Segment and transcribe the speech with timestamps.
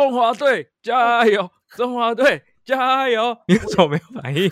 [0.00, 1.50] 中华队加油！
[1.76, 3.36] 中华队加油！
[3.46, 4.44] 你为什么没有反应？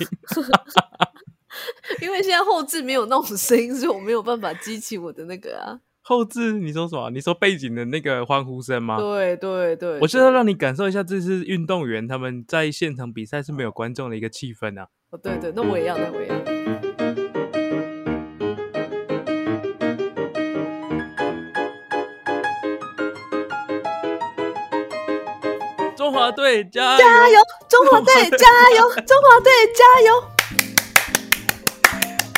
[2.02, 5.80] 因为现在后置没有那种声音，所以我没有办法激起我的那个啊。
[6.02, 7.08] 后置你说什么？
[7.08, 8.98] 你说背景的那个欢呼声吗？
[9.00, 14.88] 对对对，我是要让你感受一下，这是运动员他们在现场比赛是没有观众的一个气氛啊。
[15.10, 16.87] 哦，对对，那我也要，那我也要。
[26.28, 26.98] 华队加油！
[26.98, 27.40] 加油！
[27.70, 28.46] 中华队加
[28.76, 28.86] 油！
[29.06, 30.22] 中华队 加油！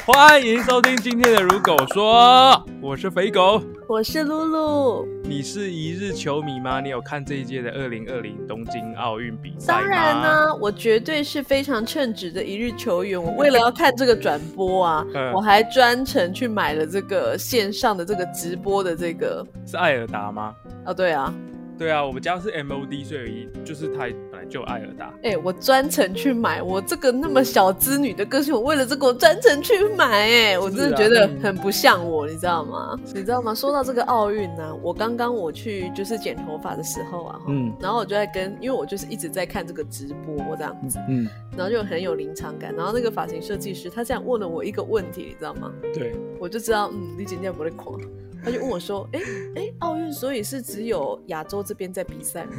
[0.07, 5.05] 欢迎收听今天的《如狗说》，我是肥狗，我是露露。
[5.25, 6.81] 你是一日球迷吗？
[6.81, 13.20] 你有看这一届的二零二零东京奥运比赛当然呢，我绝对是非常称职的一日球员。
[13.20, 19.45] 我为了要看这个转播啊，我还专程去买了这个线上的这个直播的这个。
[19.67, 20.55] 是艾尔达吗？
[20.87, 21.34] 哦，对啊。
[21.80, 25.15] 对啊，我们家是 MOD，所以就是他本来就爱尔达。
[25.23, 32.95] 哎，我专程去买，我这个那么小资女的个性，我为了这个我专程去买，哎，我真的觉得很不像我，你知道吗？
[33.14, 33.55] 你知道吗？
[33.55, 42.75] 说到这个奥运呢，我刚刚我去就是剪头发的时候啊，嗯，然后我就在跟，因为我就是一直在看这个直播这样子，嗯，然后就很有临场感。
[42.77, 45.73] 然后那个发型设计师他这样问了我一个问题，你知道吗？
[45.95, 47.98] 对，我就知道，嗯，你今天不会狂。
[48.44, 49.20] 他就问我说：“哎
[49.56, 52.52] 哎，奥运所以是只有亚洲这边在比赛吗？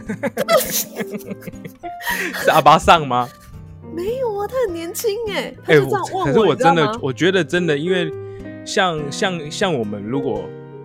[2.43, 3.27] 是阿巴上吗？
[3.93, 5.53] 没有啊，他很年轻哎。
[5.65, 8.11] 他就这样问我，可是我真的，我觉得真的，因为
[8.65, 10.43] 像像像我们如果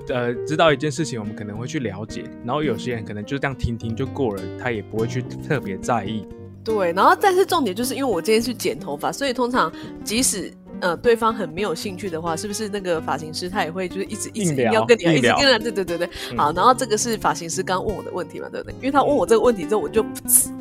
[0.08, 6.26] 呃知道一件事情，我们可能会去了解，然后有些人可能就这样听听就过了，他也不会去特别在意。
[6.64, 10.52] 对，然后但是重点就是因为我今天去剪头发，所以通常即使。
[10.80, 15.58] 呃，对方很没有兴趣的话，是不是那个发型师他也会就是一直一直要跟你一直跟着？
[15.58, 18.74] 对对对对，好，然后这个是发型师刚问我的问题嘛，对不对？
[18.76, 20.04] 因为他问我这个问题之后，我就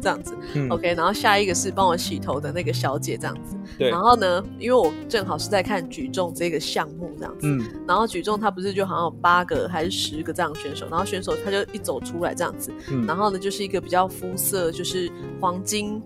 [0.01, 0.33] 这样子
[0.69, 0.93] ，OK。
[0.93, 3.89] 然后下一个是帮我洗头的那个小姐这样子，对。
[3.89, 7.61] 然后呢，因为我正好是在看举重这个项目这样子，嗯。
[7.87, 12.71] 然后举重他不是就好像有八个还是十个这样选手，然后选手他就一走出来这样子，
[13.05, 15.11] 然后呢就是一个比较肤色就是
[15.41, 16.01] 黄金。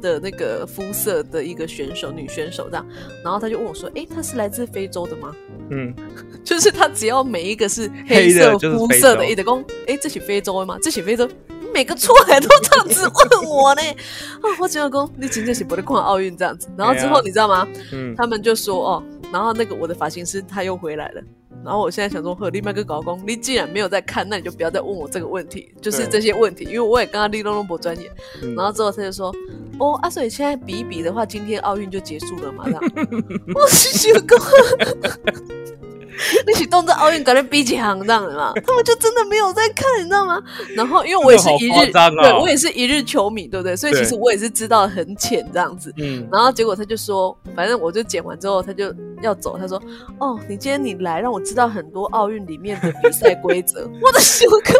[0.00, 2.86] 的那个肤色的一个选手，女选手这样，
[3.24, 5.34] 然后他就问我说：“哎，她是来自非洲的吗？”
[5.70, 5.94] 嗯，
[6.44, 10.78] 就是他只要每一个是黑色肤色的，一直讲：“哎，这是非洲的吗？
[10.82, 11.28] 这是非洲？”
[11.74, 13.82] 每个出来都这样子问我呢，
[14.40, 17.68] 啊， 我只要讲你今天是不能看奥运这样子，然后之后你知道吗？
[17.92, 21.22] 嗯，他们就说哦，然后那个我的发型师他又回来了。
[21.64, 28.10] 然后我现在想说，和另外一个搞工，你既然没有在看，那你就不要再问我这个问题，就是这些问题，因为我也刚刚立龙龙博专业。
[28.56, 29.34] 然后之后他就说，
[29.80, 32.64] 哦，阿水现在比一比的话，今天奥运就结束了嘛？
[32.66, 32.80] 这样，
[33.54, 34.36] 我是觉得。
[36.44, 40.42] 那起动作奥运感觉比几行这样的嘛，他们就真的没有在看，你知道吗？
[40.74, 43.76] 然后因为我也是一日，对我也是一日球迷，对不对？
[43.76, 45.94] 所以其实我也是知道很浅这样子。
[45.98, 46.26] 嗯。
[46.32, 48.92] 然后结果他就说，反正我就剪完之后，他就
[49.22, 49.58] 要走。
[49.58, 49.80] 他说
[50.18, 53.88] ：“哦，你今天你来，让我知道很多奥运里面的比赛规则。
[54.02, 54.72] ”我的小哥。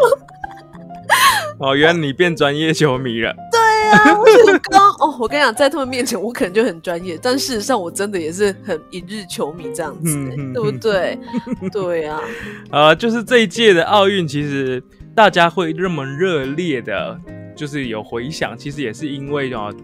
[1.59, 3.35] 哦，原来你变专业球迷了。
[3.51, 3.61] 对
[3.91, 10.15] 啊，我觉得刚哦，我跟你讲，在他们面前我可能就很专业，但事实上我真的也是很一日球迷这样子，
[10.53, 11.19] 对不对？
[11.73, 12.21] 对啊。
[12.71, 14.83] 呃，就是这一届的奥运，其实
[15.15, 17.19] 大家会那么热烈的，
[17.57, 19.75] 就是有回响，其实也是因为哦，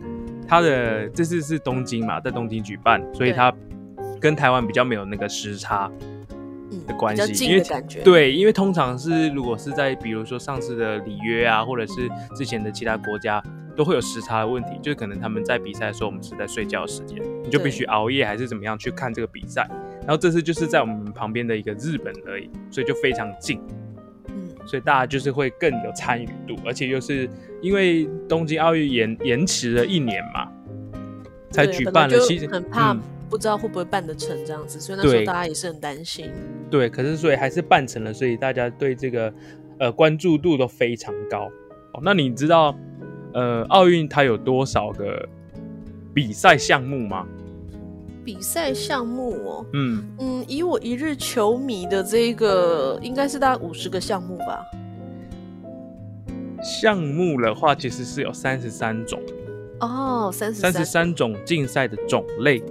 [0.46, 3.52] 他的这次是东京嘛，在东京举办，所以他
[4.24, 5.90] 跟台湾比较没有那个时差。
[6.86, 7.62] 的关系，因为
[8.02, 13.42] 对，因为通常是如果是在比如说上次的里约啊，或者是之前的其他国家，
[13.76, 19.66] 都会有时差的问题，就是可能他们在比赛的时候，我们是在睡觉时间，你就必须熬夜还是怎么样去看这个比赛。
[20.00, 23.60] 然后这次就是在我们旁边的一个日本而已，所以就非常近，
[24.28, 27.30] 嗯，所以大家就是会更有参与度，而且又是
[27.62, 30.50] 因为东京奥运延延迟了一年嘛，
[31.50, 32.96] 才举办了，其实很怕。
[33.34, 36.30] 不知道会不会办得成这样子，所以那时候大家也是很担心。
[36.70, 39.34] 对，可是所以还是办成了，所以大家对这个
[39.80, 41.50] 呃关注度都非常高。
[41.94, 42.72] 哦，那你知道
[43.32, 45.28] 呃奥运它有多少个
[46.14, 47.26] 比赛项目吗？
[48.24, 54.64] 比赛项目哦，嗯嗯，以我一日球迷的这个，应该是大概五十个项目吧。
[56.62, 59.20] 项目的话，其实是有三十三种。
[59.80, 62.62] 哦，三十三十三种竞赛的种类。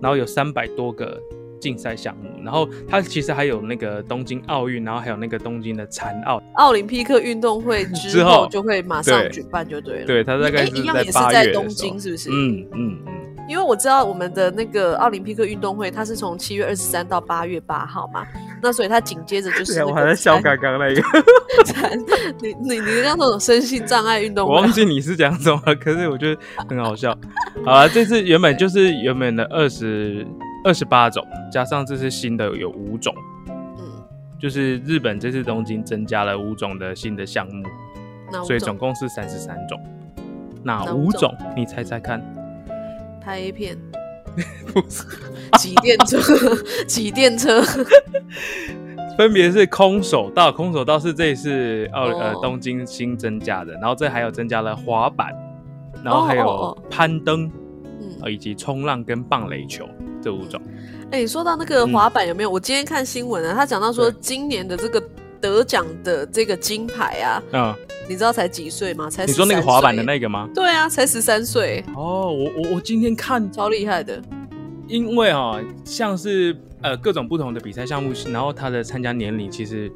[0.00, 1.20] 然后有三百多个
[1.60, 6.42] 竞赛项目，然后它其实还有那个东京奥运，然后还有那个东京的残奥。
[6.56, 10.06] 奥林匹克运动会之后就会马上举办，就对了。
[10.06, 12.30] 对，它大概是一样也是在东京，是不是？
[12.30, 13.15] 嗯嗯嗯。
[13.48, 18.26] 因为我知道我们的那个奥林匹克运动会，它是从七月二十三到八月八号嘛，
[18.62, 19.84] 那所以它紧接着就是。
[19.84, 21.02] 我还在笑刚刚那个。
[22.42, 27.16] 你你你刚那种身心障碍运动会，我忘记你是讲什么，可是我觉得很好笑。
[27.64, 30.26] 好了，这次原本就是原本的二十
[30.64, 33.14] 二十八种，加上这次新的有五种。
[33.78, 33.84] 嗯，
[34.40, 37.64] 就是日本这次东京增加了五种的新的项目，
[38.44, 39.80] 所以总共是三十三种。
[40.64, 41.32] 哪五种？
[41.56, 42.20] 你猜猜看。
[43.26, 43.76] 拍 A 片，
[44.72, 45.02] 不是，
[45.58, 46.20] 骑电车，
[46.86, 47.60] 骑电车，
[49.18, 55.34] 分别是空手道，空手道是这次奥呃东京新增加的，然后这还有增加了滑板，
[56.04, 57.50] 然后还有攀登，
[57.82, 59.88] 嗯，以及冲浪跟棒垒球
[60.22, 60.62] 这五种。
[61.10, 62.50] 哎，说到那个滑板有没有？
[62.50, 65.02] 我今天看新闻啊，他讲到说今年的这个。
[65.40, 67.74] 得奖的这个金牌啊，嗯，
[68.08, 69.08] 你知道才几岁吗？
[69.08, 70.48] 才你说那个滑板的那个吗？
[70.54, 71.84] 对啊，才十三岁。
[71.94, 74.20] 哦，我我我今天看超厉害的，
[74.88, 79.90] 因为啊，像是呃各种不同的比赛项目，然后他的参加年龄其实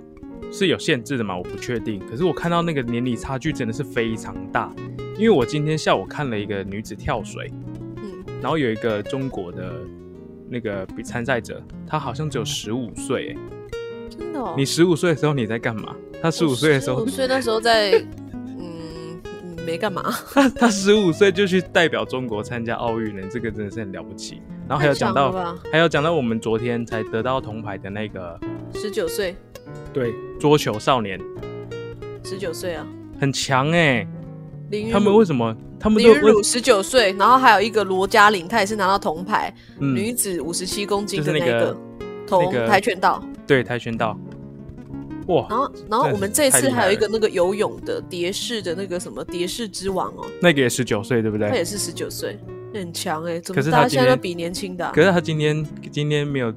[0.52, 2.00] 是有限制的嘛，我不确定。
[2.10, 4.72] 可是我看到那个年龄差距真的是非常大，
[5.16, 7.50] 因为我今天下午看了一个女子跳水，
[7.96, 9.74] 嗯，然后有一个中国的
[10.48, 13.59] 那个比参赛者，他好像只有十五岁，哎。
[14.10, 14.54] 真的？
[14.56, 15.94] 你十五岁的时候你在干嘛？
[16.20, 17.92] 他十五岁的时候，十五岁那时候在
[18.44, 19.18] 嗯
[19.64, 20.02] 没干嘛。
[20.34, 24.42] 他他十五岁就去代表中国参加奥运了，这个真的是很了不起。
[24.68, 28.38] 然后还有讲到，还有讲到我们昨天才得到铜牌的那个
[28.74, 29.34] 十九岁，
[29.92, 31.18] 对，桌球少年，
[32.22, 32.86] 十九岁啊，
[33.18, 34.06] 很强哎。
[34.92, 35.56] 他们为什么？
[35.80, 41.76] 他们林雨十九岁，然后还有一个罗嘉玲，她也是拿到铜牌，女子五十七公斤的那个
[42.24, 43.20] 铜跆拳道。
[43.50, 44.16] 对跆拳道，
[45.26, 45.44] 哇！
[45.50, 51.48] 然后，然后我们这次还有一个那个游泳的蝶式的那个什么蝶式之王哦，那个也十九岁，对不对？
[51.48, 52.38] 他也是十九岁，
[52.72, 53.40] 很强哎。
[53.40, 54.88] 可是他现在都比年轻的。
[54.92, 56.54] 可是他今天今天没有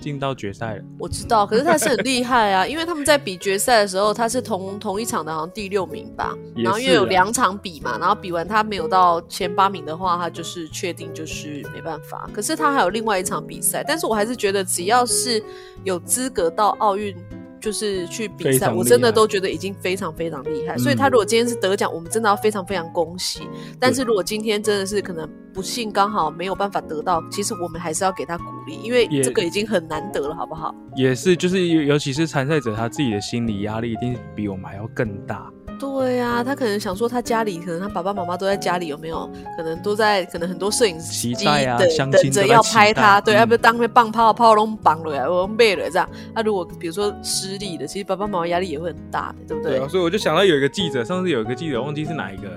[0.00, 0.82] 进到决赛了。
[0.98, 6.34] 我知道，可是他是很厉害啊， 因为他们在比决赛的时候，他是同同一场的，好像第六名吧。
[6.56, 12.28] 然后因为有两场比嘛，然后比完他没有到前八名的话，他就是确定就是没办法。
[12.32, 15.42] 可是他还有另外一场比赛，但是我还是觉得只要是。
[15.82, 17.16] 有资格到奥运，
[17.60, 20.76] 就是去比赛，我真的都觉得已经非常非常厉害。
[20.78, 23.42] 所以他如果今天是得奖，我们真的要非常非常恭喜。
[23.78, 30.74] 但是如果今天真的是可能不幸刚好没有办法得到，其实我们还是要给他鼓励，因为这个已经很难得了，好不好？
[30.96, 35.50] 也是，就是尤其是参赛者他自己的心理压力一定比我们还要更大。
[35.80, 39.28] 对呀，他可能想说，他家里可能他爸爸妈妈都在家里，有没有？
[39.56, 43.20] 可能都在，可能很多摄影机等等着要拍他。
[43.20, 46.08] 对，要不当面棒炮炮拢绑了呀，我背了这样。
[46.34, 49.78] 那如果比如说失利了，其实爸爸妈妈压力也会很大，对不对？
[49.78, 52.48] 对啊，所以我就想到有一个记者，上次有一个记者忘记是哪一个，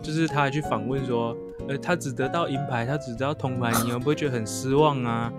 [0.00, 1.36] 就是他还去访问说。
[1.68, 5.30] 呃，他只得到银牌，他只得到铜牌，你会不会觉得很失望啊？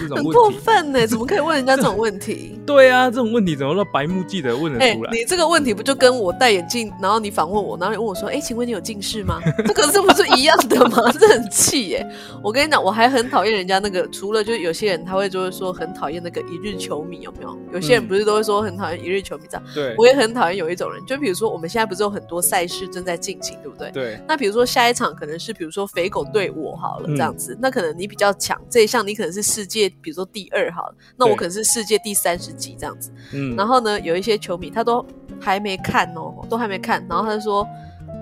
[0.00, 2.58] 这种很过分呢，怎么可以问人家这种问题？
[2.66, 5.10] 对啊，这种问题怎么让白目记者问得出来？
[5.12, 11.10] 你这个问题不就跟我戴眼镜，然后你访问我，然后你问我说：“哎，请问你有近视吗？”这个是不是一样的吗？
[11.18, 12.06] 这很气耶！
[12.42, 17.58] 我跟你讲，我还很讨厌人家那个，除了就是有些人他会就是说很讨厌那个一日球迷，有没有？
[17.72, 19.62] 有些人不是都会说很讨厌一日球迷这样？
[19.74, 23.90] 对，我也很讨厌有一种人，就比如说我们现在不是有很多赛事正在进行，对不对？
[23.90, 24.20] 对。
[24.28, 33.10] 那比如说下一场可能是比如说肥狗对我好了这样子，那可能你比较强，这一项你可能是世界，比如说第二好了，那我可能是世界第三十几这样子。
[33.32, 35.04] 嗯，然后呢，有一些球迷他都
[35.40, 37.66] 还没看哦，都还没看，然后他就说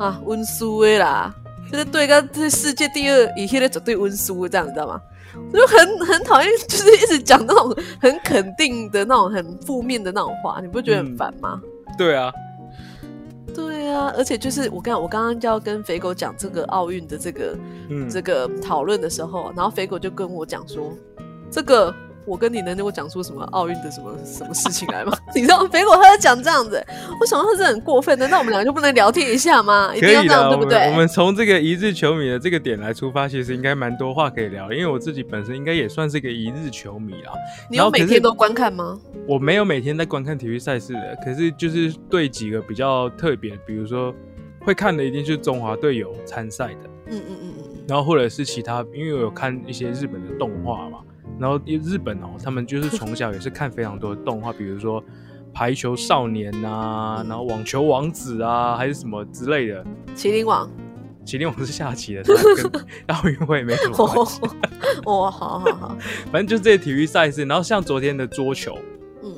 [0.01, 1.35] 啊，温苏威啦，
[1.71, 4.99] 就是对个这世界第二，以前的绝对温苏这样，你知道吗？
[5.53, 11.61] 我就很很讨厌，就是一直讲那种很肯定的那种很负面的那种话，你不觉得很烦吗？
[11.99, 12.33] 对啊。
[13.55, 17.57] 对啊，而且就是我刚我刚刚就要跟肥狗讲这个奥运的这个
[18.11, 20.93] 这个讨论的时候，然后肥狗就跟我讲说
[21.51, 21.95] 这个。
[22.29, 25.17] 我跟你能给我讲出什么奥运的什么什么事情来吗？
[25.33, 26.85] 你知道结果他在讲这样子，
[27.21, 28.27] 我想到他是很过分的。
[28.27, 29.91] 那我们两个就不能聊天一下吗？
[29.95, 30.91] 可以的，对不对？
[30.91, 34.73] 我们从这个一日球迷的这个点来出发，其实应该蛮多话可以聊。
[34.73, 37.33] 因为我自己本身应该也算是个一日球迷啊。
[37.71, 38.99] 你有每天都观看吗？
[39.29, 44.13] 我没有每天在观看体育赛事的，可是就是对几个比较特别，比如说
[44.63, 50.99] 会看的一定是中华队友参赛的，嗯嗯嗯嗯，然后或者是其他，因为我有看一些日本的动画嘛。
[51.39, 55.03] 然后日本哦，他们就是从小也是看非常多的动画，比如说
[55.53, 59.85] 《排球少年》啊，然后《网球王子》啊，还是什么之类的。
[60.15, 60.71] 麒麟王，
[61.25, 62.85] 麒麟王是下棋的，跟
[63.17, 64.41] 奥运会没什么关系。
[65.05, 65.99] 哦，好好好，
[66.33, 67.45] 反正就是这些体育赛事。
[67.45, 68.79] 然后像昨天的桌球，
[69.23, 69.33] 嗯，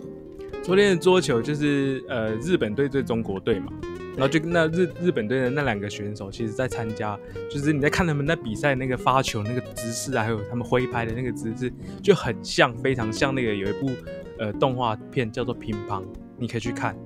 [0.63, 3.73] 昨天的桌球就是呃日本队对中国队嘛。
[4.19, 7.17] 然后就那日日本队的那两个选手，其实在参加，
[7.49, 11.73] 就是你在看他们在比赛那个发球那个姿势啊，还有他们挥拍的那个姿势，
[12.03, 13.93] 就很像，非常像那个有一部
[14.41, 16.03] 呃动画片叫做《乒乓》，
[16.37, 16.97] 你可以去看。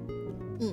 [0.61, 0.73] 嗯，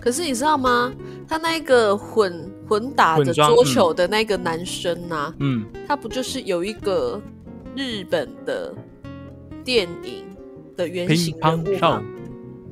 [0.00, 0.94] 可是你知道吗？
[1.26, 7.20] 他那个混混打的桌球的那个男生呐，嗯，他不就是有一个
[7.74, 8.72] 日本的
[9.64, 10.24] 电影
[10.76, 12.04] 的原型人物吗？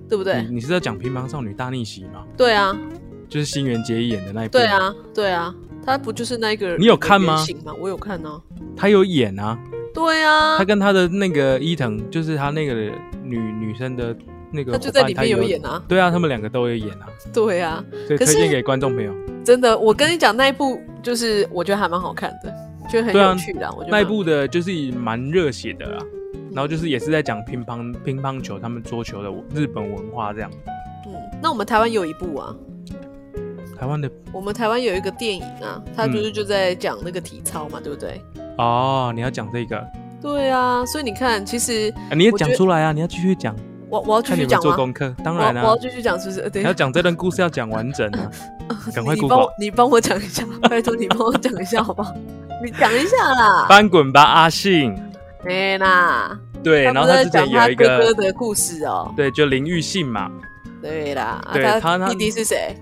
[0.09, 0.43] 对不对？
[0.43, 2.25] 你你是在讲《乒乓少女大逆袭》吗？
[2.37, 2.77] 对啊，
[3.29, 4.53] 就是新垣结衣演的那一部。
[4.53, 6.77] 对啊，对啊，他不就是那个？
[6.77, 7.45] 你有看吗？
[7.81, 8.41] 我有看啊。
[8.77, 9.59] 他有演啊。
[9.93, 10.59] 对啊。
[10.59, 12.75] 他跟他的那个伊藤，就是他那个
[13.23, 14.17] 女女生的
[14.51, 15.83] 那个，他就在里面有演啊。
[15.89, 17.07] 对啊，他们两个都有演啊。
[17.33, 17.85] 对啊。
[18.07, 19.15] 所以推荐给观众朋友。
[19.45, 22.53] 真的，我跟你讲那一部，就是我觉得还蛮好看的，
[22.89, 23.71] 觉得很有趣的。
[23.73, 26.05] 我觉得那一部的就是蛮热血的啦。
[26.55, 30.51] 然后就是也是在讲乒乓乒乓球，他们桌球的日本文化这样。
[31.07, 32.55] 嗯，那我们台湾有一部啊，
[33.79, 38.23] 台湾的我们台湾有一个电影啊，它就是就在讲那个体操嘛，对不对？
[38.57, 39.85] 哦，你要讲这个？
[40.23, 43.55] 对啊，所以你看，其实你也讲出来啊，你要继续讲。
[43.91, 46.51] 我我要继续讲做功课，当然了，我要继续讲，是不是？
[46.55, 48.31] 你要讲这段故事要讲完整啊，
[48.95, 49.15] 赶快。
[49.15, 52.15] 你帮你帮我讲一下，拜托你帮我讲一下好不好？
[52.65, 53.67] 你讲一下啦。
[53.69, 54.97] 翻滚吧，阿信。
[55.47, 60.31] 哎啦，对，然后他之前有一个哥哥的故事哦，对，就林玉信嘛，
[60.81, 62.75] 对啦，对他弟弟是谁？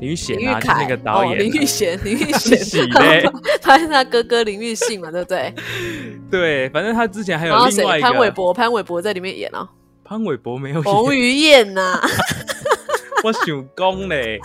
[0.00, 2.88] 林玉贤啊，那个导演，林玉贤，林玉贤，
[3.62, 5.54] 他是他哥哥林玉信嘛，对不对？
[6.30, 9.68] 对，反正他之前还有另外一个潘玮柏，潘玮柏在里面演哦，
[10.04, 12.00] 潘玮柏没有演，彭于晏呐，
[13.22, 13.42] 我想
[13.76, 14.40] 讲嘞，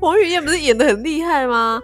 [0.00, 1.80] 彭于晏不是演的很厉害吗？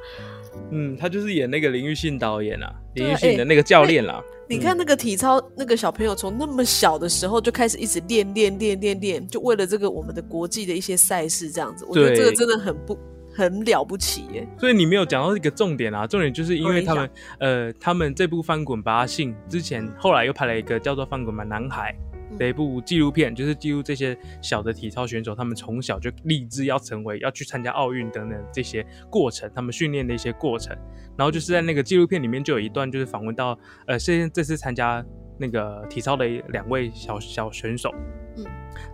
[0.71, 4.23] 嗯，他就是演那个林玉信导演啊，林玉信的那个教练啦。
[4.49, 11.85] 你看那个体操，那个小朋友从那么小的时候就开始一直练练练练练，就为了这个我们的国际的一些赛事这样子。
[11.89, 12.99] 我觉得这个真的很不
[13.35, 14.47] 很了不起耶。
[14.59, 21.95] 所以你没有讲到一个重点啊，重点就是因为他们呃，他们这部翻滚吧信之前后来又拍了一个叫做翻滚吧男孩。
[22.39, 30.77] 的一部纪录片，就是记录这些小的体操选手，他们从小就立志要成为，要去参加奥运等等这些过程，他们训练的一些过程。
[31.17, 35.05] 然后就是在那个纪录片里面，就有一段就是访问到，呃，现这次参加
[35.39, 37.91] 那个体操的两位小小选手，
[38.37, 38.45] 嗯，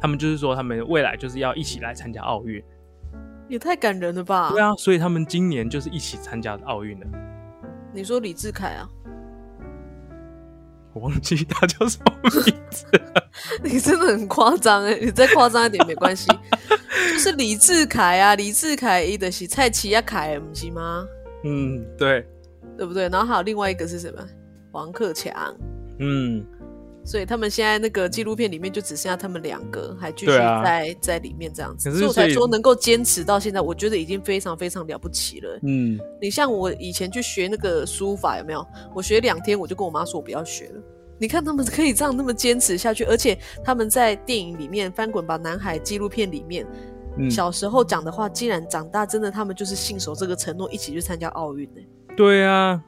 [0.00, 2.62] 他们就是说他们未来就是要一起来参加奥运，
[3.48, 4.50] 也太感人了吧？
[4.50, 7.06] 对啊，所以他们今年就是一起参加奥运的。
[7.92, 8.88] 你说李志凯啊？
[10.92, 12.12] 我忘记他叫什么
[12.46, 12.84] 名字。
[13.62, 14.98] 你真的很夸张哎！
[15.00, 16.28] 你再夸张一点没关系。
[17.12, 21.06] 就是李志凯啊，李志凯一的是蔡奇亚凯，不是吗？
[21.44, 22.26] 嗯，对，
[22.76, 23.08] 对不对？
[23.08, 24.26] 然后还有另外一个是什么？
[24.72, 25.32] 王克强。
[25.98, 26.44] 嗯。
[27.10, 31.90] 所以他们现在那个纪录片里面就只剩下他们两个，还继续在在里面这样子。
[31.90, 35.58] 所以我才说能够坚持到现在，我觉得已经非常非常了不起了。
[35.64, 38.64] 嗯，你像我以前去学那个书法，有没有？
[38.94, 40.80] 我学两天，我就跟我妈说我不要学了。
[41.18, 46.64] 你看他们可以这样那么坚持下去，而且他们在电影里面《翻滚吧，男孩》纪录片里面，
[47.28, 51.82] 小时候讲的话，既然长大真的，他们就是信守这个承诺，一起去参加奥运呢。
[52.16, 52.80] 对啊，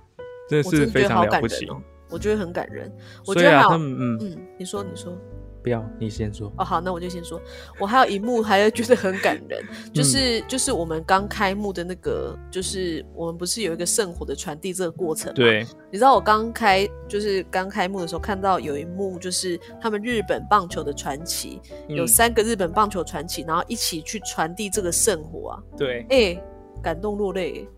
[0.48, 1.66] 真的是非常了不起。
[2.12, 2.92] 我觉得很感人，
[3.26, 5.16] 我觉得好，嗯嗯，你说你说，
[5.62, 6.52] 不要你先说。
[6.58, 7.40] 哦，好，那我就先说，
[7.78, 9.62] 我还有一幕还觉得很感人，
[9.94, 26.42] 就是就是我们刚开幕的那个，就是我们不是有一个圣火的传递这个过程，对，你知道我刚开就是刚开幕的时候看到有一幕，就是他们日本棒球的传奇，有三个日本棒球传奇，然后一起去传递这个圣火啊，对，哎，
[26.82, 27.68] 感动落泪。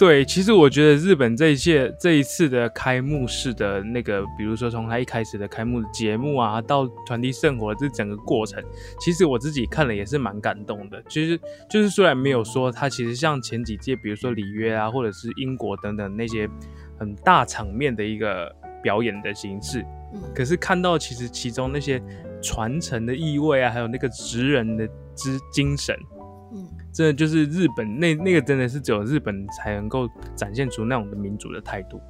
[0.00, 8.64] 对，其实我觉得日本这一届这一次的开幕式的那个，比如说从他一开始的开幕的节目啊，到传递圣火这整个过程，
[8.98, 11.02] 其实我自己看了也是蛮感动的。
[11.06, 11.38] 其实
[11.68, 16.48] 就是虽然没有说他其实像前几届，比如说里约啊，或者是英国等等那些
[16.98, 18.50] 很大场面的一个
[18.82, 19.84] 表演的形式，
[20.34, 22.02] 可是看到其实其中那些
[22.42, 25.94] 传承的意味啊，还有那个职人的之精神。
[26.92, 32.00] 真的就是日本那那个真的是只有日本才能够展现出那种的民主的态度。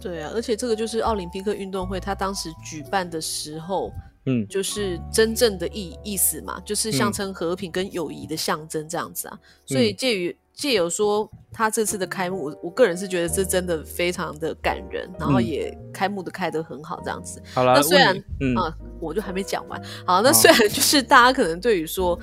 [0.00, 3.90] 对啊，而且这个就是奥林匹克运动会，它当时举办的时候，
[4.26, 9.38] 嗯，就是真正的意意思嘛，就是象征和平跟友谊的象征这样子啊。
[9.64, 17.40] 所以介于借由说他这次的开幕，我我个人是觉得这真的非常的感人，然后也开幕的开得很好这样子。
[17.54, 18.14] 好了，那虽然
[18.58, 19.80] 啊，我就还没讲完。
[20.04, 22.18] 好，那虽然就是大家可能对于说。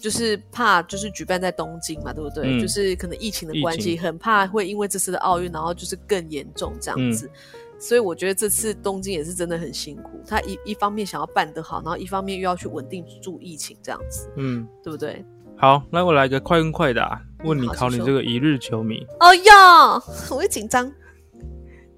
[0.00, 2.58] 就是怕，就是举办在东京嘛，对不对？
[2.60, 7.30] 就是可能疫情的关系，很怕会因为这次的奥运，然后就是更严重这样子。
[7.78, 15.24] 所以我觉得这次东京也是真的很辛苦，他一一方面想要办得好，然后一方面又要去稳定住疫情这样子，嗯，对不对？
[15.56, 19.06] 好，那我来个快问快答，问你考你这个一日球迷。
[19.20, 20.90] 哦哟，我会紧张。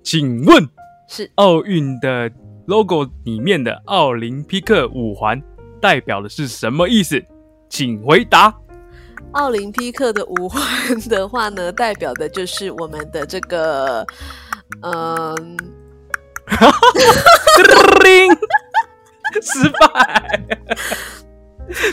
[0.02, 0.68] 请问
[1.08, 2.30] 是奥运的
[2.66, 5.40] logo 里面的奥林匹克五环
[5.80, 7.24] 代表的是什么意思？
[7.72, 8.54] 请回答。
[9.32, 10.62] 奥林匹克的五环
[11.08, 14.06] 的话呢，代表的就是我们的这个，
[14.82, 15.34] 嗯，
[19.40, 20.38] 失败。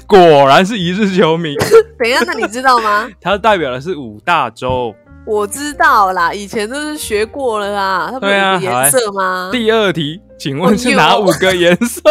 [0.05, 1.55] 果然是一日球迷。
[1.97, 3.09] 等一下，那你知道吗？
[3.21, 4.93] 它代表的是五大洲。
[5.25, 8.09] 我知道啦，以前都是学过了啦。
[8.11, 8.33] 它不是
[8.65, 9.49] 颜色吗？
[9.53, 12.01] 第二题，请问是哪五个颜色？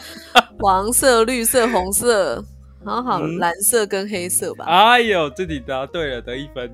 [0.60, 2.44] 黄色、绿色、红色，
[2.86, 4.64] 好好，蓝色跟黑色吧。
[4.64, 6.72] 哎呦，这题答对了，得一分。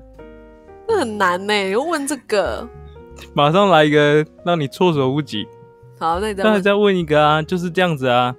[0.87, 2.69] 这很难呢，又问这个。
[3.33, 5.47] 马上来一个让你措手不及。
[5.99, 8.35] 好，那再再问一个啊，就是这样子啊。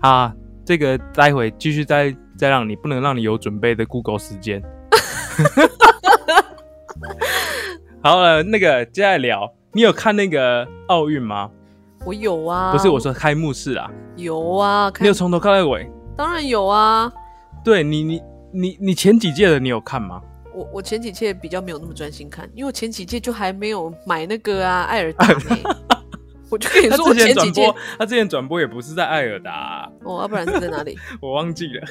[0.00, 0.34] 啊，
[0.66, 4.62] 这个待会继续再再让你，不能让你有准备的 Google 时间。
[8.04, 11.50] 好了，那个接下来聊，你有看那个奥运吗？
[12.04, 15.90] 我有啊，不是我说开幕式啊，有啊，你有从头看到尾？
[16.16, 17.12] 当然有啊。
[17.64, 20.20] 对你，你，你，你前几届的你有看吗？
[20.54, 25.26] 我我前几届比较没有那么专心看，因为我前几届就还没有买那个啊 艾尔达。
[26.50, 27.62] 我就跟你说，我前几届
[27.98, 30.96] 他之前转播也不是在艾尔达，哦，要不然是在哪里？
[31.20, 31.86] 我忘记了。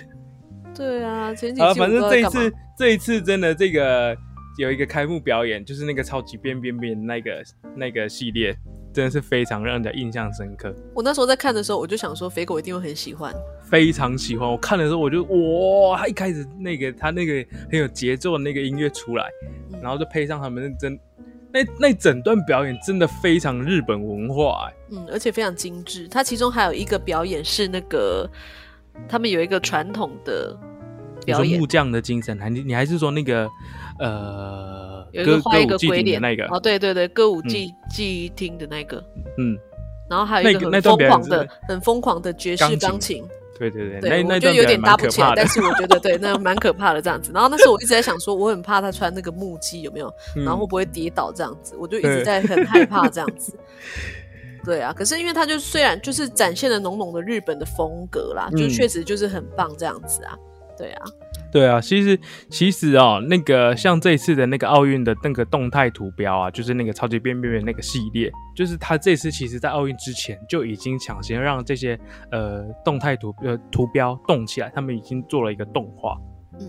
[0.75, 4.15] 对啊，前几届反正这一次，这一次真的这个。
[4.59, 7.43] 有一个开幕表演，就是那个超级变变变那个
[7.75, 8.55] 那个系列，
[8.93, 10.73] 真的是非常让人家印象深刻。
[10.93, 13.33] 我那时候在看的时候，我就想说，肥狗一定会很喜欢，
[13.63, 14.49] 非常喜欢。
[14.49, 19.25] 我看的时候，我就哇，他一开始那个他那个很有节奏的那个音乐出来，
[19.81, 20.97] 然后就配上他们真
[21.51, 26.07] 那那整段表演，真的非常日本文化，嗯，而且非常精致。
[26.07, 28.29] 它其中还有一个表演是那个
[29.07, 30.57] 他们有一个传统的
[31.25, 33.49] 表演，木匠的精神，还你你还是说那个。
[33.99, 36.19] 呃，有一个画一个鬼脸。
[36.19, 36.45] 那个。
[36.47, 38.97] 哦，对对对，歌舞伎记忆厅的那个，
[39.37, 39.55] 嗯，
[40.09, 43.23] 然后还有一个很疯狂的、很疯狂的爵士钢琴，
[43.59, 47.31] 对对对，那我觉得有点搭不起来，但是我觉得对，那蛮可怕的这样子。
[47.31, 53.55] 然后那时候我一直在想说，我很怕他穿那个木屐有没有，然后会不会跌倒这样子，我就一直在很害怕这样子。
[54.65, 60.35] 对啊，可是因为他就虽然就是展现了浓浓的日本的风格啦，就确实就是很棒这样子啊，
[60.83, 61.03] 对啊。
[61.51, 62.19] 对啊，其实
[62.49, 71.99] 其实哦，那个像这次的那个奥运的那个动态图标啊，就是那个超级变变变那个系列，就是他这次其实在奥运之前就已经抢先让这些
[72.31, 76.17] 呃动态图呃图标动起来，他们已经做了一个动画，
[76.59, 76.67] 嗯，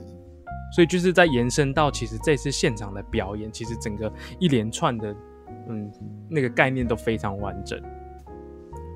[0.75, 5.17] 所以就是在延伸到其实这次现场的表演，其实整个一连串的
[5.67, 5.91] 嗯
[6.29, 7.81] 那个概念都非常完整。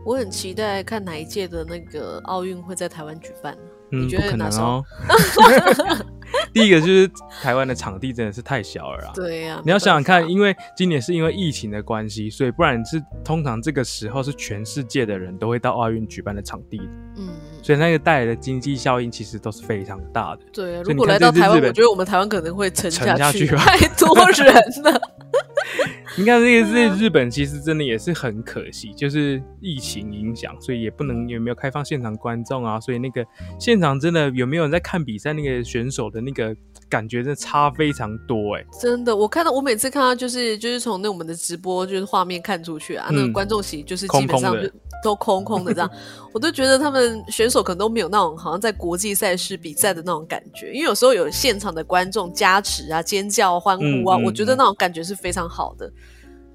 [0.05, 3.57] 我很期待看哪一届的那个奥运会在台湾举办。
[3.93, 4.85] 嗯，不可能哦。
[6.53, 7.11] 第一个就是
[7.43, 9.13] 台湾的场地真的是太小了啊。
[9.15, 16.81] 对呀，你要想想看，因为今年是因为疫情的关系，所以不然是通常这个时候是全世界的人都会到奥运举办的场地。
[17.17, 17.29] 嗯，
[17.63, 20.43] 所以那个带来的经济效应其实都是非常大的。
[20.53, 25.01] 对，如果来到台湾，我觉得我们台湾可能会沉下去，太多人了。
[26.17, 33.25] 你看，这个是日本其实真的也是很可惜，就是疫情影响，所以也不能有没有开放现场观众啊，所以那个
[33.59, 35.33] 现场真的有没有人在看比赛？
[35.33, 36.55] 那个选手的那个
[36.89, 44.71] 感觉真的差非常多哎，真的，我看到我每次看到就是就是从那我们的直播就是画面看出去啊，那个观众席就是基本上就
[45.03, 45.91] 都空空的这样，
[46.33, 55.91] 我都觉得他们选手可能都没有那种好像在国际赛事比赛的那种感觉，因为有时候有现场的观众加持啊、尖叫、欢呼啊，我觉得那种感觉是非常好的。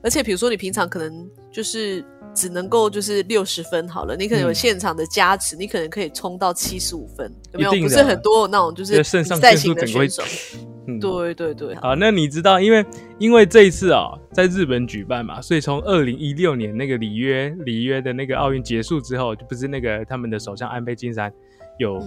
[0.01, 7.83] 而且比如说你平常可能就是只能够就是六十分好了，你可能有现场的加持，你可能可以冲到七十五分，有没有？
[7.83, 10.23] 不是很多那种就是比赛型的选手。
[10.99, 11.75] 对对对。
[11.75, 12.85] 好，那你知道，因为
[13.19, 21.31] 因为这一次啊，在日本举办嘛，所以从二零一六年那个里约里约的那个奥运结束之后，就不是那个他们的首相安倍晋三
[21.77, 22.01] 有。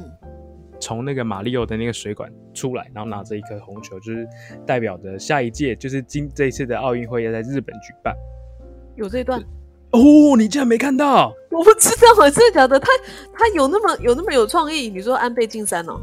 [0.78, 4.28] 从那个马里奥的那个水管出来，然后拿着一颗红球，就是
[4.66, 8.14] 代表着下一届，就是今这一次的奥运会要在日本举办。
[8.96, 9.40] 有这段
[9.92, 11.32] 哦，你竟然没看到？
[11.50, 12.78] 我不知道，真的假的？
[12.78, 12.88] 他
[13.32, 14.88] 他有那么有那么有创意？
[14.90, 16.00] 你说安倍晋三哦？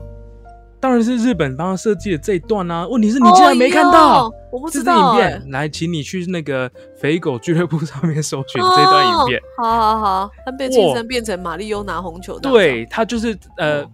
[0.79, 2.87] 当然是日本帮他设计的这一段啊！
[2.87, 4.31] 问题是你竟然没看到？
[4.51, 5.13] 我不知道。
[5.13, 9.41] 影片来，请你去那个肥狗俱乐部 上面搜寻这段影片。
[9.57, 13.85] 好好好，安倍晋三变成马里欧拿红球，对他就是呃。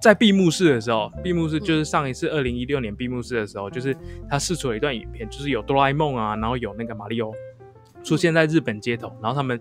[0.00, 3.96] 在闭幕式的时候，闭幕式就是上一次二零一六年闭幕式的时候，就是
[4.28, 7.32] 他试出了一段影片，就是有哆啦 A 梦啊，然后有那个马里奥
[8.04, 9.60] 出现在日本街头，然后他们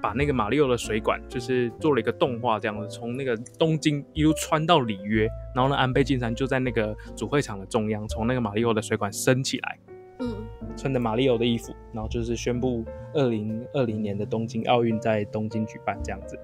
[0.00, 9.78] 把那个马里奥的水管就是做了一个动画，这样子从那个东京一路穿到里约，然后呢，安倍晋三就在那个主会场的中央，从那个马里奥的水管升起来，
[10.18, 10.34] 嗯，
[10.76, 16.36] 穿着马里奥的衣服，然后就是宣布二零二零年的东京奥运在东京举办，这样子，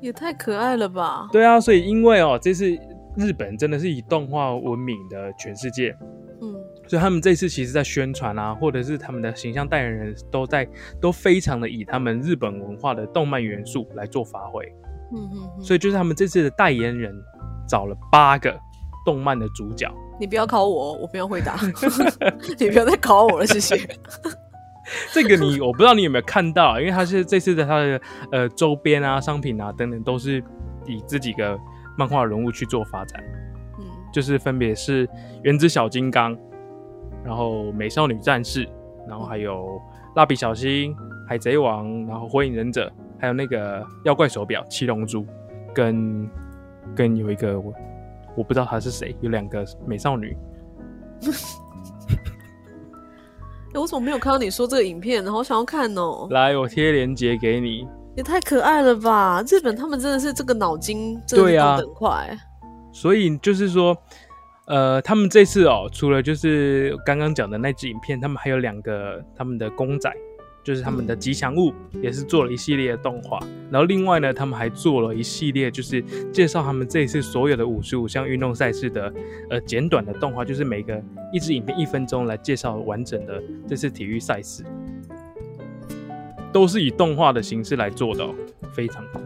[0.00, 1.28] 也太可爱了吧？
[1.30, 2.68] 对啊，所以因为哦，这次
[3.16, 5.96] 日本真的是以动画闻名的全世界。
[6.94, 10.64] 所以他们这次其实，在宣传啊，或者是他们的形象代言人，都在
[11.00, 14.64] 都非常的以他们日本文化的动漫元素来做发挥。
[15.12, 15.60] 嗯嗯。
[15.60, 17.12] 所以就是他们这次的代言人
[17.68, 18.56] 找了八个
[19.04, 19.92] 动漫的主角。
[20.20, 21.56] 你不要考我，我不要回答。
[22.60, 23.76] 你不要再考我了，谢谢。
[25.12, 30.40] 这个你我不知道你有没有看到，因为他是这次的他的呃周边啊、商品啊等等，都是
[30.86, 31.58] 以这几个
[31.98, 33.20] 漫画人物去做发展。
[33.80, 35.08] 嗯，就是分别是
[35.42, 36.38] 原子小金刚。
[37.24, 38.68] 然后美少女战士，
[39.08, 39.80] 然后还有
[40.14, 40.94] 蜡笔小新、
[41.26, 45.24] 海贼王，然后火影忍者，还有那个妖怪手表七龙珠，
[45.74, 46.28] 跟
[46.94, 47.72] 跟有一个我
[48.36, 50.36] 我不知道他是谁，有两个美少女。
[53.74, 55.24] 我怎么没有看到你说这个影片？
[55.26, 56.28] 好想要看哦！
[56.30, 57.88] 来，我贴链接给你。
[58.16, 59.42] 也太可爱了吧！
[59.48, 62.38] 日本他们真的是这个脑筋真的高等快。
[62.92, 63.96] 所以就是说。
[64.66, 70.10] 呃，他们这次哦，除了就是刚刚讲的那支影片，他们还有两个他们的公仔，
[70.62, 73.38] 就是他们的吉祥物，也是做了一系列的动画。
[73.70, 79.12] 然后另外呢，他们还做了一系列，就是介绍他们这一次所有的五十五项运动赛事的
[79.50, 80.98] 呃简短的动画，就是每个
[81.30, 84.64] 一支影片一分钟来介绍完整的这次体育赛事，
[86.50, 88.26] 都是以动画的形式来做的，
[88.72, 89.20] 非常酷。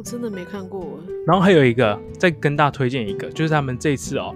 [0.00, 0.98] 我真的没看过。
[1.26, 4.34] 然后还有一个，再跟大家推荐一个，就是他们这次哦，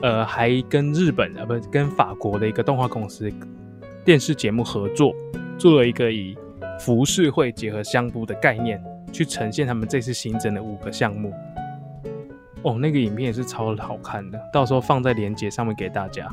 [0.00, 3.28] 呃，还跟日本啊，不是跟法国的一个动画公司
[4.04, 5.12] 电视节目合作，
[5.58, 6.38] 做了一个以
[6.78, 8.80] 浮世绘结合相扑的概念，
[9.12, 11.34] 去呈现他们这次新增的五个项目。
[12.62, 16.32] 哦，那个影片也是超好看的，到时候放在链接上面给大家。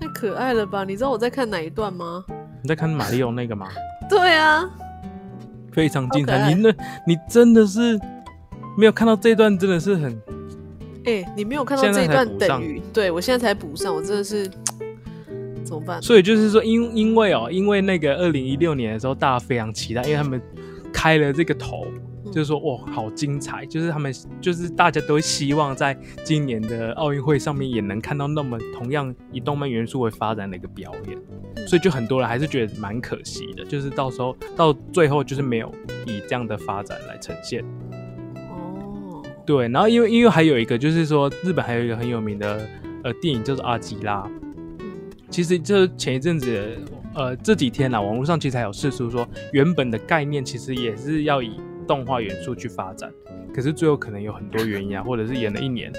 [0.00, 0.82] 太可爱了吧？
[0.82, 2.24] 你知道我在看哪一段吗？
[2.62, 3.68] 你在看马里奥那个吗？
[4.08, 4.66] 对啊。
[5.76, 6.74] 非常精彩，你那，
[7.06, 8.00] 你真的是
[8.78, 10.18] 没有看到这段，真的是很，
[11.04, 14.48] 哎，你没有看到这一段，等于对我现在才补上，我真的是
[15.62, 16.00] 怎么办？
[16.00, 20.40] 所以就是说，因因为哦，因为那个二零一六年的时候，大家非常期待，因为他们
[20.90, 21.86] 开了这个头。
[22.36, 23.64] 就是说，哇，好精彩！
[23.64, 31.16] 就是他们，就是大家都希望在今年的奥运会上面也能看到那么同样以动漫元素为发展的一个表演，
[31.66, 37.64] 所以就很多人还是觉得蛮可惜的，就是到时候到最后就是没有以这样的发展来呈现。
[38.50, 42.68] 哦，对，然后因为因为还有一个就是说，日本还有一个很有名的
[43.02, 44.22] 呃电影叫做《阿基拉》，
[45.30, 46.76] 其实就前一阵子
[47.14, 51.58] 呃这几天呢，网络上其实还有试出说，原本的概念其实也是要以。
[51.86, 53.12] 动画元素去发展，
[53.54, 55.92] 可是最后可能有很多原因啊，或者是演了一年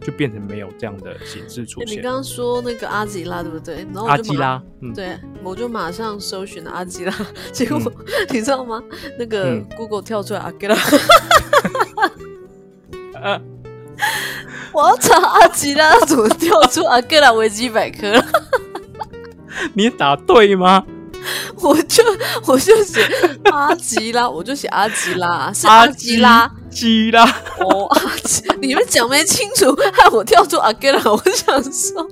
[0.00, 1.98] 就变成没有这样的形式出现。
[1.98, 3.76] 你刚刚说那个阿吉拉对不对？
[3.92, 4.62] 然后阿吉拉，
[4.94, 7.14] 对，我就马上搜寻了阿吉拉，
[7.52, 7.80] 结果
[8.30, 8.82] 你知道吗？
[9.18, 10.76] 那个 Google 跳出来阿吉拉，
[14.72, 18.24] 我要查阿吉拉怎么跳出阿吉拉维基百科了？
[19.72, 20.84] 你打对吗？
[21.62, 22.02] 我就
[22.46, 23.00] 我就写
[23.50, 27.24] 阿吉拉，我就写阿吉拉，是阿吉拉，吉拉
[27.60, 32.06] 哦，阿吉，你们讲没清楚，害我跳出阿吉拉，我想说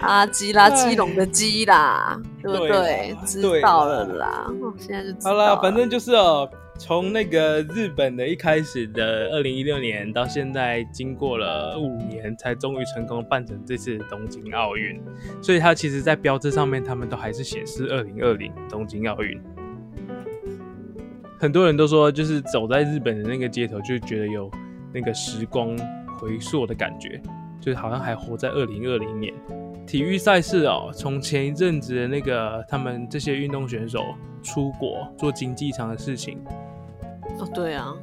[0.00, 3.16] 阿吉拉，基隆的基啦，对不对？
[3.26, 4.46] 知道了啦，
[4.78, 6.48] 现在就好了，反正就是哦。
[6.78, 14.98] 从那个日本的一开始的二零一六年到现在，经过了五年，才终于成功办成这次东京奥运。
[15.42, 19.40] 所以它其实，在标志上面，他们都还是显示二零二零东京奥运。
[21.40, 24.48] 很多人都说，就是走在日本的那个街头，就觉得有
[24.94, 25.76] 那个时光
[26.16, 27.20] 回溯的感觉，
[27.60, 29.34] 就好像还活在二零二零年。
[29.84, 36.38] 体育赛事哦，从前一阵子那个他们这些运动选手出国做经济舱的事情。
[37.40, 37.94] 哦，对啊，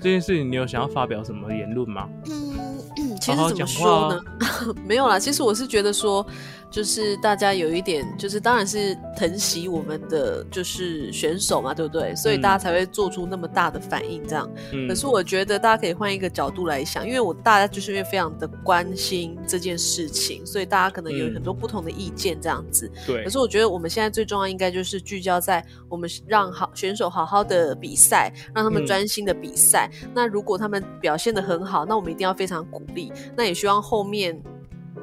[0.00, 2.08] 这件事情你有想要发表什么言论吗？
[2.26, 4.20] 嗯，其实怎么说呢？
[4.86, 6.26] 没有啦，其实我是觉得说。
[6.70, 12.14] 就是大家有一点，就是当然是疼惜我们的就是选手嘛，对不对？
[12.14, 14.48] 所以大家才会做出那么大的反应这样。
[14.86, 22.90] 可是我觉得大家可以换一个角度来想，因为我大家就是因为非常的关心这件事情，所以大家可能有很多不同的意见这样子。
[23.06, 23.24] 对。
[23.24, 29.90] 可是我觉得我们现在最重要应该就是聚焦在我们让好选手好好的比赛，让他们专心的比赛。
[30.14, 33.10] 那如果他们表现的很好，那我们一定要非常鼓励。
[33.34, 34.38] 那也希望后面。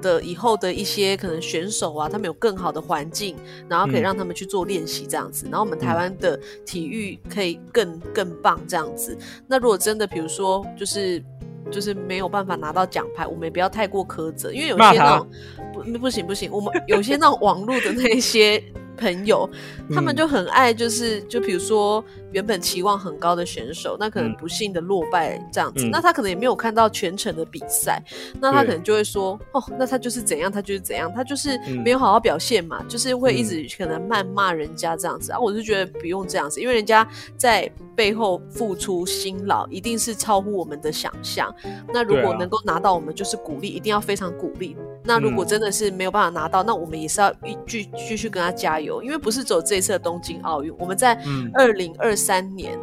[0.01, 3.35] 的以后的一些可能选手啊，他们有更好的环境，
[3.67, 9.17] 然后可以让他们去做练习这样子，然后我们台湾的体育可以更更棒这样子。
[9.47, 11.23] 那如果真的比如说就是
[11.71, 15.27] 就是没有办法拿到奖牌，我们也不要太过苛责，因为有些那种
[15.73, 18.63] 不不行不行，我们有些那种网络的那些。
[18.97, 19.49] 朋友，
[19.93, 22.01] 他们就很爱，就是就比如说
[22.35, 28.03] 原本期望很高的选手，那可能不幸的落败这样子，那他可能也没有看到全程的比赛，
[28.41, 35.31] 那他可能就会说，哦，那他就是怎样，他就是怎样，他就是没有好好表现嘛，就是会一直可能谩骂人家这样子。
[35.31, 35.39] 啊。
[35.39, 41.55] 我就觉得不用这样子，因为人家在背后付出辛劳，一定是超乎我们的想象。
[41.93, 44.75] 那如果能够拿到，我们就是鼓励，一定要非常鼓励。
[45.07, 47.33] 那如果真的是没有办法拿到，那我们也是要
[47.65, 51.17] 继继续跟他加油，因为不是走这一次的东京奥运，我们在
[51.53, 52.77] 二零二三年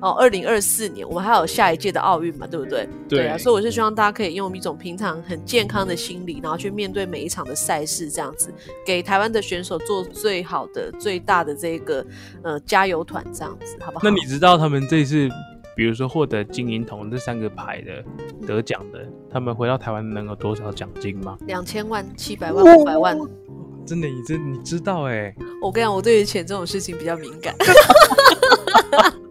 [0.00, 2.88] 哦，二零二四年我们还有下一届的奥运嘛，对不对？
[3.08, 8.54] 对啊，所以我是希望大家可以用一种平常很健康的心理，然后去面对每一场的赛事，这样子
[8.86, 12.06] 给台湾的选手做最好的、最大的这个
[12.42, 14.04] 呃加油团，这样子好不好？
[14.04, 15.28] 那你知道他们这次？
[15.76, 18.04] 比如说获得金银铜这三个牌的
[18.44, 18.98] 得奖的，
[19.30, 21.38] 他们回到台湾能有多少奖金吗？
[21.46, 23.16] 两千万、七百万、五百万。
[23.86, 25.32] 真的，你知你知道哎？
[25.62, 27.54] 我跟你讲，我对于钱这种事情比较敏感。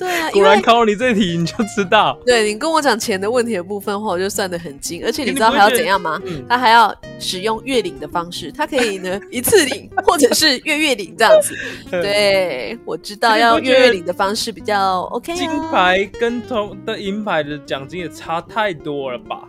[0.00, 2.18] 对啊，果然考你这题你就知道。
[2.24, 5.02] 对你跟我讲钱的问题的部分的话，我就算的很精。
[5.04, 6.18] 而且你知道还要怎样吗？
[6.48, 11.54] 他还要使用月领的方式，他可以呢一次领，或者是月月领这样子。
[11.92, 15.34] 对，我知道要月月领的方式比较 OK。
[15.34, 19.46] 金牌跟铜的银牌的奖金也差太多了吧？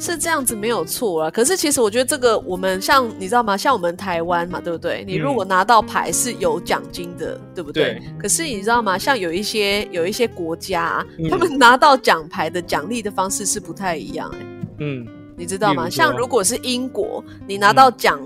[0.00, 3.54] 是这样子没有错啊，可是其实我觉得这个我们像你知道吗？
[3.54, 5.04] 像我们台湾嘛，对不对？
[5.06, 8.00] 你如果拿到牌是有奖金的，对不对？
[8.18, 8.96] 可是你知道吗？
[8.96, 14.38] 像有一些有一些国家，他们拿到奖牌的奖励的方式是不太一样哎。
[14.78, 15.90] 嗯，你知道吗？
[15.90, 18.18] 像如果是英国，你拿到奖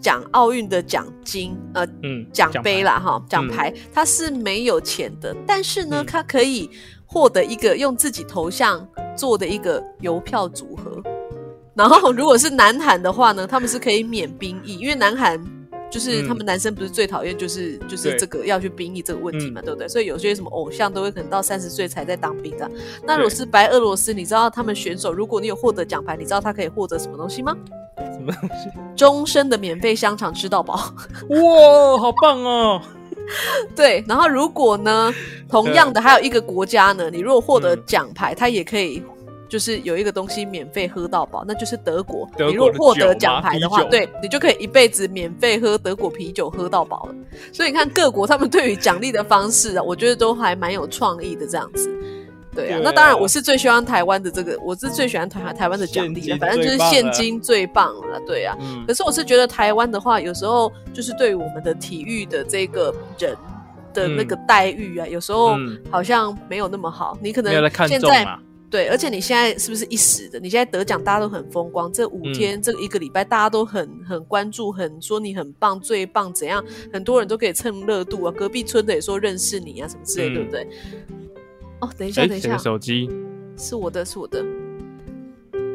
[0.00, 6.70] 奖奥运的奖金呃，嗯，奖杯啦哈，奖牌它是没有钱的，但是呢，它可以
[7.04, 8.86] 获得一个用自己头像
[9.16, 11.02] 做的一个邮票组合。
[11.76, 15.38] 然后，如果是南韩的话呢，他们是可以免兵役，因为南韩
[15.90, 19.86] 就是他们男生不是最讨厌就是就是这个要去兵役这个问题嘛，对不对？
[19.86, 22.68] 所以有些什么偶像都会可能到三十岁才在当兵的。
[23.04, 27.54] 那如果是白俄罗斯，你知道他们选手，如果你有获得奖牌，你知道他可以获得什么东西吗？
[27.98, 28.70] 什么东西？
[28.96, 30.74] 终身的免费香肠吃到饱。
[31.28, 32.80] 哇，好棒哦！
[33.76, 35.12] 对，然后如果呢，
[35.48, 39.02] 同样的还有一个国家呢，你如果获得奖牌，他也可以。
[39.48, 42.28] 就是有一个东西免费喝到饱，那就是德国。
[42.38, 47.14] 你如果获得奖牌的话，对你就可以一辈子免费喝德国啤酒喝到饱了。
[47.52, 51.88] 所以你看各国他们对于奖励的方式啊，我觉得都还蛮有创意的这样子。
[52.54, 58.18] 对啊，那当然我是最喜欢台湾的这个，我是最喜欢台台湾的奖励的，反正就是现金最棒了。
[58.26, 58.56] 对啊，
[58.86, 63.36] 可是我是觉得台湾的话，有时候就是对于我们的体育的这个人
[63.92, 65.54] 的那个待遇啊，有时候
[65.90, 67.16] 好像没有那么好。
[67.20, 68.26] 你可能现在。
[68.68, 70.40] 对，而且你现在是不是一时的？
[70.40, 71.92] 你现在得奖，大家都很风光。
[71.92, 76.64] 这五天，这一个礼拜，大家都很很关注，很说你很棒，最棒，怎样？
[76.92, 78.32] 很多人都可以蹭热度啊。
[78.32, 80.68] 隔壁村的也说认识你啊，什么之类，对不对？
[81.80, 83.08] 哦，等一下，等一下，手机
[83.56, 84.44] 是我的，是我的。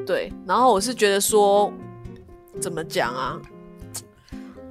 [0.05, 1.71] 对，然后我是觉得说，
[2.59, 3.41] 怎么讲啊？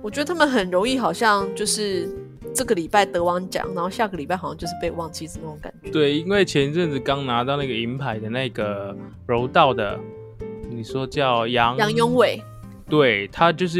[0.03, 2.09] 我觉得他们很容易，好像就是。
[2.55, 5.91] 这个礼拜得完奖，然后下个礼拜好像就是被忘记那种感觉。
[5.91, 9.99] 对，因为前一阵子刚拿到那个银牌的那个柔道的，
[10.69, 12.43] 你说叫杨杨永伟，
[12.89, 13.79] 对他就是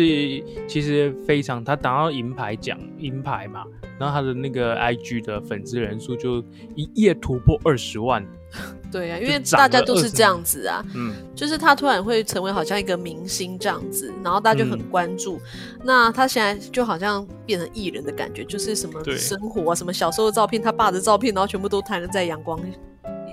[0.66, 3.64] 其实非常，他拿到银牌奖银牌嘛，
[3.98, 6.42] 然后他的那个 IG 的粉丝人数就
[6.74, 8.24] 一夜突破二十万。
[8.90, 15.40] 对呀，因为大家都是这样子啊，嗯，就是他突然会成为好像一个明星这样子，然后大家就很关注。
[15.84, 22.60] 那他现在就好像变成艺人的感觉，就是什么生活啊，什么小时候的照片，他爸的照片，然后全部都摊在阳光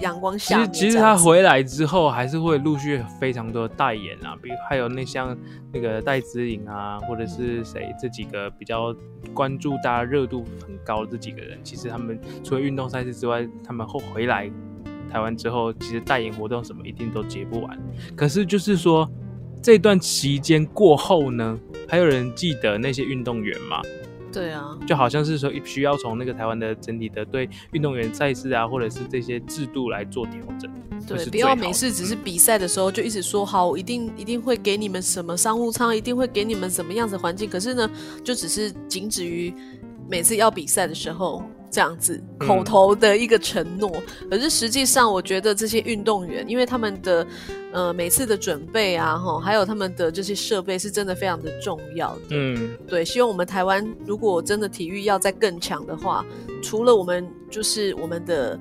[0.02, 0.64] 阳光下。
[0.68, 5.36] 其实其实他回来之后，还是会陆续非常多的代言啊，比如还有那像
[5.74, 8.96] 那个戴姿颖啊，或者是谁这几个比较
[9.34, 14.52] 关注、大家热度很高的这几个人，其实他们除了运动赛事之外，他们后回来。
[15.08, 17.80] 台湾之后，其实代言活动什么一定都结不完。
[18.16, 19.10] 可是就是说，
[19.62, 23.82] 这段期间过后呢，还有人记得那些运动员吗？
[24.32, 30.70] 对啊，就好像是说需要从那个台湾的整体的对运动员赛事啊，或者是这些制度来做调整。
[31.08, 37.50] 对，不要每次只是比赛的时候就一直说好，我一定一定会给你们什么商务舱，一定会给你们什么样子环境。
[37.50, 37.90] 可是呢，
[38.24, 39.52] 就只是仅止于
[40.08, 41.42] 每次要比赛的时候。
[41.70, 43.92] 这样子口头的一个承诺，
[44.30, 47.28] 可是实际上，我觉得这些运动员，因为他们的
[47.72, 52.22] 呃每次的准备啊，哈，还有他们的这些设备，是真的非常的重要的。
[52.32, 56.26] 嗯，对，希望我们台湾如果真的体育要再更强的话，
[56.62, 58.60] 除了我们就是我们的。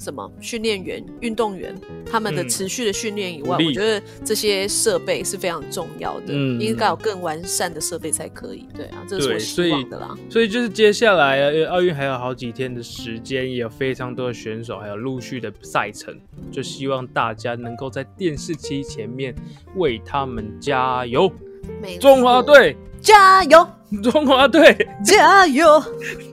[0.00, 1.78] 什么训练员、运动员
[2.10, 8.66] 他们的持续的训练以外，我觉得这些设备是非常重要的，嗯应该有更完善的设备才可以。
[8.74, 10.16] 对啊，这是我希望的啦。
[10.30, 16.18] 所以就是接下来奥运还有好几天的时间，也有非常多的选手，还有陆续的赛程，
[16.50, 19.34] 就希望大家能够在电视机前面
[19.76, 21.30] 为他们加油。
[22.00, 23.66] 中华队加油！
[24.02, 25.82] 中华队加油！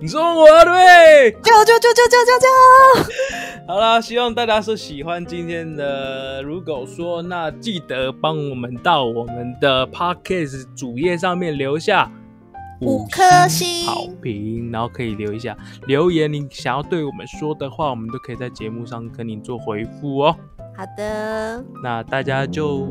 [0.07, 1.63] 中华队加油！
[1.63, 1.73] 加油！
[1.73, 2.39] 加油！
[2.39, 3.67] 加油！
[3.67, 6.41] 好啦，希望大家是喜欢今天的。
[6.41, 12.09] 如果说，那记得帮我们到我们的 podcast 主页上面留下
[12.81, 20.35] 五颗星好评，然后可以留一下留言，你想要对我们说的话，我们都可以在节目上跟你做回复哦。
[20.77, 22.87] 好的，那大家就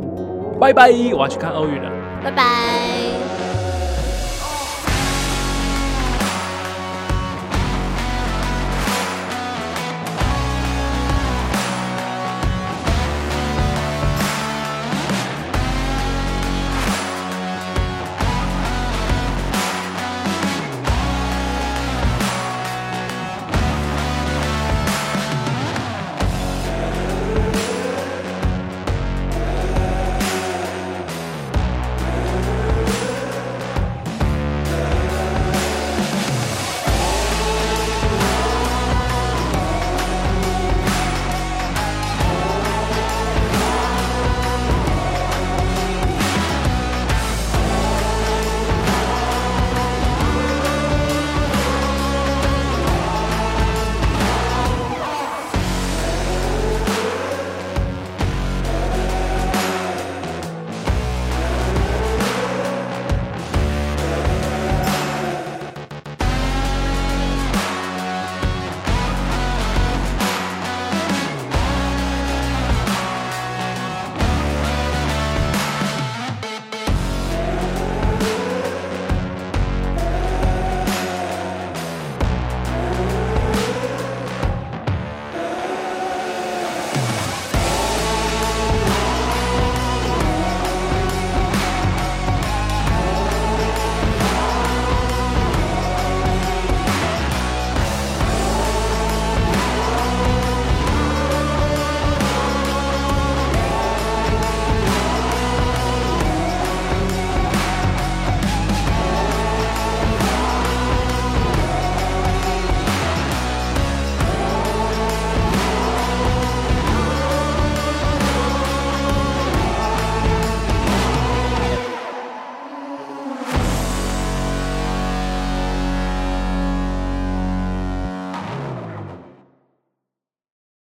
[0.59, 1.91] 拜拜，我要去看奥运了。
[2.25, 3.36] 拜拜。